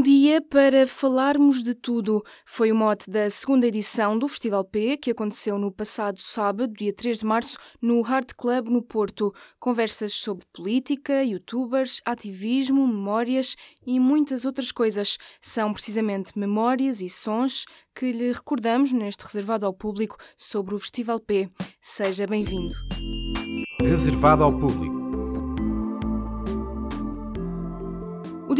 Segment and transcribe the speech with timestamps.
[0.00, 2.24] Um dia para falarmos de tudo.
[2.46, 6.90] Foi o mote da segunda edição do Festival P, que aconteceu no passado sábado, dia
[6.90, 9.30] 3 de março, no Hard Club no Porto.
[9.58, 13.56] Conversas sobre política, youtubers, ativismo, memórias
[13.86, 15.18] e muitas outras coisas.
[15.38, 21.20] São precisamente memórias e sons que lhe recordamos neste reservado ao público sobre o Festival
[21.20, 21.50] P.
[21.78, 22.72] Seja bem-vindo.
[23.82, 24.99] Reservado ao público.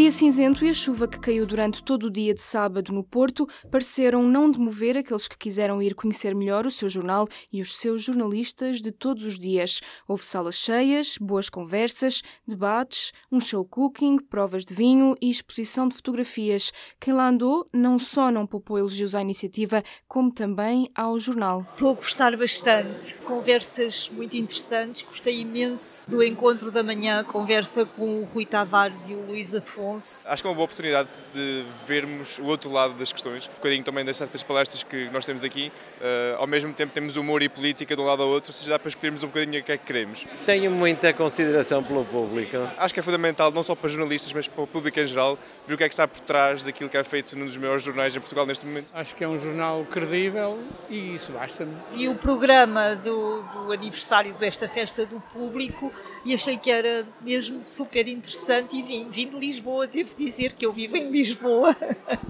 [0.00, 3.46] Dia cinzento e a chuva que caiu durante todo o dia de sábado no Porto
[3.70, 8.02] pareceram não demover aqueles que quiseram ir conhecer melhor o seu jornal e os seus
[8.02, 9.82] jornalistas de todos os dias.
[10.08, 15.94] Houve salas cheias, boas conversas, debates, um show cooking, provas de vinho e exposição de
[15.94, 16.72] fotografias.
[16.98, 21.66] Quem lá andou não só não poupou elogios à iniciativa, como também ao jornal.
[21.72, 23.16] Estou a gostar bastante.
[23.16, 25.02] Conversas muito interessantes.
[25.02, 29.89] Gostei imenso do encontro da manhã, conversa com o Rui Tavares e o Luís Afonso
[29.90, 30.28] Afonso.
[30.28, 33.82] Acho que é uma boa oportunidade de vermos o outro lado das questões, um bocadinho
[33.82, 35.72] também das certas palestras que nós temos aqui.
[36.00, 38.70] Uh, ao mesmo tempo temos humor e política de um lado ao outro, ou seja,
[38.70, 40.24] dá para escolhermos um bocadinho o que é que queremos.
[40.46, 42.56] Tenho muita consideração pelo público.
[42.78, 45.74] Acho que é fundamental, não só para jornalistas, mas para o público em geral, ver
[45.74, 48.14] o que é que está por trás daquilo que é feito num dos maiores jornais
[48.14, 48.90] em Portugal neste momento.
[48.94, 51.74] Acho que é um jornal credível e isso basta-me.
[51.92, 55.92] Vi o programa do, do aniversário desta festa do público
[56.24, 60.52] e achei que era mesmo super interessante e vim, vim de Lisboa Lisboa, devo dizer
[60.52, 61.76] que eu vivo em Lisboa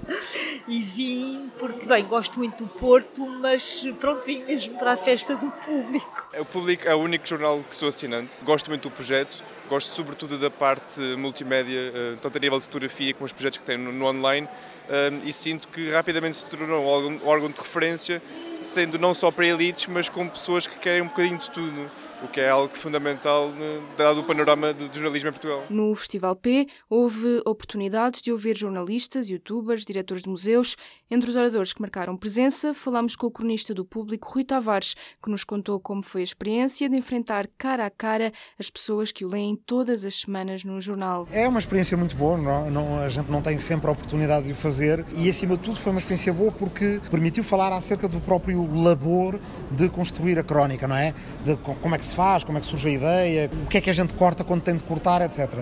[0.67, 5.35] e vim porque, bem, gosto muito do Porto, mas pronto, vim mesmo para a festa
[5.35, 6.29] do público.
[6.39, 10.37] O público é o único jornal que sou assinante, gosto muito do projeto, gosto sobretudo
[10.37, 14.05] da parte multimédia, eh, tanto a nível de fotografia como os projetos que tem no
[14.05, 14.47] online
[14.89, 18.21] eh, e sinto que rapidamente se tornou um órgão de referência,
[18.61, 21.91] sendo não só para elites, mas com pessoas que querem um bocadinho de tudo
[22.23, 25.63] o que é algo fundamental né, dado o panorama do jornalismo em Portugal.
[25.69, 30.75] No Festival P houve oportunidades de ouvir jornalistas, youtubers, diretores de museus.
[31.09, 35.29] Entre os oradores que marcaram presença, falamos com o cronista do público Rui Tavares, que
[35.29, 39.27] nos contou como foi a experiência de enfrentar cara a cara as pessoas que o
[39.27, 41.27] leem todas as semanas no jornal.
[41.31, 44.53] É uma experiência muito boa, não, não, a gente não tem sempre a oportunidade de
[44.53, 48.19] o fazer e, acima de tudo, foi uma experiência boa porque permitiu falar acerca do
[48.19, 49.39] próprio labor
[49.71, 51.13] de construir a crónica, não é?
[51.43, 53.81] De como é que se faz, como é que surge a ideia, o que é
[53.81, 55.59] que a gente corta quando tem de cortar, etc.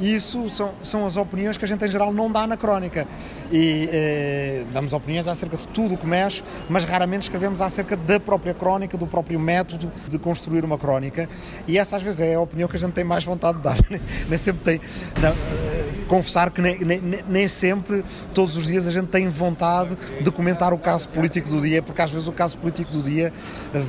[0.00, 3.06] Isso são, são as opiniões que a gente em geral não dá na crónica.
[3.52, 8.18] E eh, damos opiniões acerca de tudo o que mexe, mas raramente escrevemos acerca da
[8.18, 11.28] própria crónica, do próprio método de construir uma crónica.
[11.68, 13.76] E essa às vezes é a opinião que a gente tem mais vontade de dar.
[14.28, 14.80] nem sempre tem.
[15.20, 18.04] Não, eh, confessar que nem, nem, nem, sempre,
[18.34, 22.02] todos os dias, a gente tem vontade de comentar o caso político do dia, porque
[22.02, 23.32] às vezes o caso político do dia
[23.72, 23.82] eh,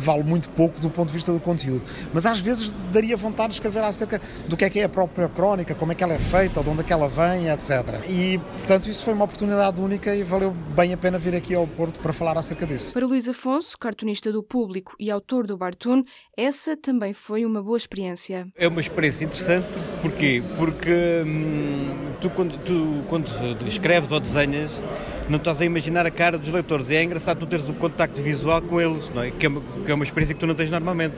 [0.00, 1.84] vale muito pouco do ponto de vista do conteúdo.
[2.12, 5.28] Mas às vezes daria vontade de escrever acerca do que é que é a própria
[5.28, 7.70] crónica, como é que ela é feita, de onde é que ela vem, etc.
[8.08, 11.66] E, portanto, isso foi uma oportunidade única e valeu bem a pena vir aqui ao
[11.66, 12.92] Porto para falar acerca disso.
[12.92, 16.02] Para Luís Afonso, cartunista do Público e autor do Bartoon,
[16.36, 18.46] essa também foi uma boa experiência.
[18.56, 19.68] É uma experiência interessante,
[20.02, 20.42] porquê?
[20.56, 23.28] Porque hum, tu, quando, tu, quando
[23.66, 24.82] escreves ou desenhas,
[25.28, 26.90] não estás a imaginar a cara dos leitores.
[26.90, 29.30] E é engraçado tu teres o um contacto visual com eles, não é?
[29.30, 31.16] Que, é uma, que é uma experiência que tu não tens normalmente.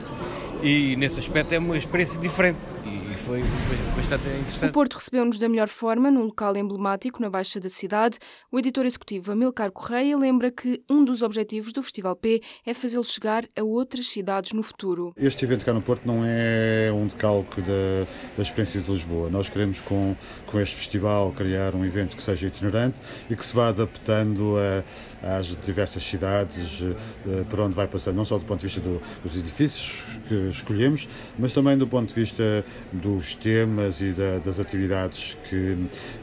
[0.61, 3.41] E nesse aspecto é uma experiência diferente e foi
[3.95, 4.69] bastante interessante.
[4.69, 8.19] O Porto recebeu-nos da melhor forma num local emblemático na Baixa da cidade.
[8.51, 13.03] O editor executivo Amilcar Correia lembra que um dos objetivos do Festival P é fazê-lo
[13.03, 15.13] chegar a outras cidades no futuro.
[15.17, 19.29] Este evento cá no Porto não é um decalque da, da experiência de Lisboa.
[19.29, 22.97] Nós queremos com, com este festival criar um evento que seja itinerante
[23.29, 28.25] e que se vá adaptando a, às diversas cidades eh, por onde vai passando, não
[28.25, 31.07] só do ponto de vista do, dos edifícios que escolhemos,
[31.39, 32.65] mas também do ponto de vista
[33.15, 35.77] dos temas e da, das atividades que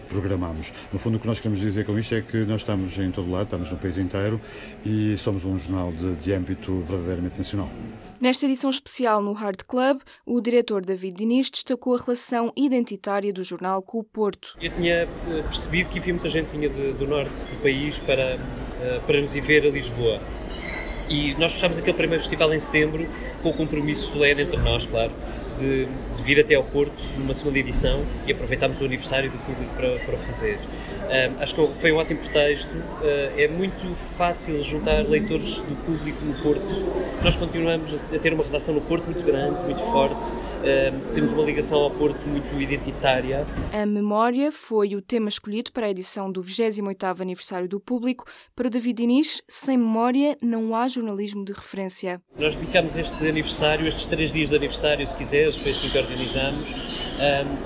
[0.09, 0.73] programamos.
[0.93, 3.31] No fundo, o que nós queremos dizer com isto é que nós estamos em todo
[3.31, 4.41] lado, estamos no país inteiro
[4.85, 7.71] e somos um jornal de, de âmbito verdadeiramente nacional.
[8.21, 13.43] Nesta edição especial no Hard Club, o diretor David Diniz destacou a relação identitária do
[13.43, 14.59] jornal com o Porto.
[14.61, 15.09] Eu tinha eh,
[15.43, 18.39] percebido que havia muita gente vinha de, do norte do país para,
[18.81, 20.21] eh, para nos ir ver a Lisboa.
[21.09, 23.09] E nós fechámos aquele primeiro festival em setembro
[23.43, 25.13] com o compromisso solene entre nós, claro,
[25.61, 25.87] de,
[26.17, 29.99] de, vir até ao Porto numa segunda edição e aproveitámos o aniversário do público para,
[29.99, 30.59] para fazer.
[31.11, 32.73] Um, acho que foi um ótimo pretexto.
[32.73, 37.23] Uh, é muito fácil juntar leitores do público no Porto.
[37.25, 40.33] Nós continuamos a ter uma redação no Porto muito grande, muito forte
[41.15, 43.47] temos uma ligação ao Porto muito identitária.
[43.73, 48.25] A memória foi o tema escolhido para a edição do 28º aniversário do Público.
[48.55, 52.21] Para o David Inês, sem memória não há jornalismo de referência.
[52.39, 56.69] Nós dedicamos este aniversário, estes três dias de aniversário, se quiseres, foi assim que organizamos,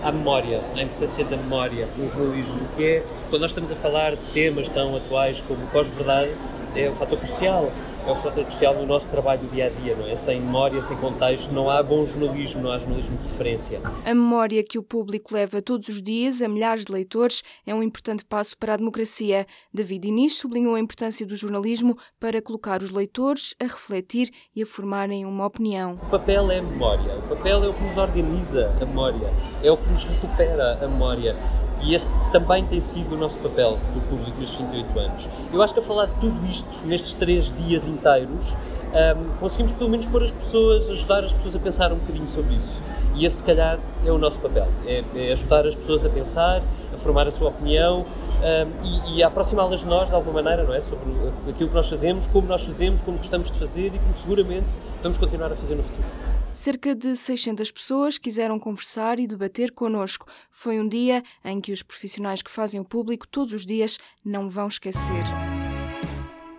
[0.02, 4.16] à memória, à importância da memória no jornalismo, que é, quando nós estamos a falar
[4.16, 6.30] de temas tão atuais como pós-verdade,
[6.74, 7.72] é um fator crucial
[8.06, 10.14] é o fator crucial no nosso trabalho do dia a dia, não é?
[10.14, 13.80] Sem memória, sem contexto, não há bom jornalismo, não há jornalismo de referência.
[14.04, 17.82] A memória que o público leva todos os dias a milhares de leitores é um
[17.82, 19.46] importante passo para a democracia.
[19.72, 24.66] David Inês sublinhou a importância do jornalismo para colocar os leitores a refletir e a
[24.66, 25.98] formarem uma opinião.
[26.02, 29.70] O papel é a memória, o papel é o que nos organiza a memória, é
[29.70, 31.36] o que nos recupera a memória.
[31.82, 35.28] E esse também tem sido o nosso papel do público nestes 28 anos.
[35.52, 38.56] Eu acho que a falar de tudo isto nestes três dias inteiros,
[38.94, 42.54] um, conseguimos pelo menos pôr as pessoas, ajudar as pessoas a pensar um bocadinho sobre
[42.54, 42.82] isso.
[43.16, 46.62] E esse, se calhar, é o nosso papel: é, é ajudar as pessoas a pensar,
[46.92, 50.64] a formar a sua opinião um, e, e a aproximá-las de nós de alguma maneira,
[50.64, 50.80] não é?
[50.80, 51.10] Sobre
[51.48, 55.18] aquilo que nós fazemos, como nós fazemos, como gostamos de fazer e como seguramente vamos
[55.18, 56.33] continuar a fazer no futuro.
[56.54, 60.26] Cerca de 600 pessoas quiseram conversar e debater connosco.
[60.52, 64.48] Foi um dia em que os profissionais que fazem o público todos os dias não
[64.48, 65.24] vão esquecer.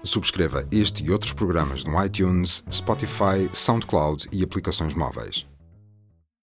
[0.04, 5.48] Subscreva este e outros programas no iTunes, Spotify, SoundCloud e aplicações móveis.